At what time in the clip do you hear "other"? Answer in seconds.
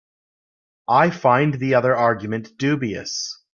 1.75-1.95